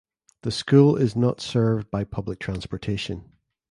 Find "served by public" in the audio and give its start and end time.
1.41-2.39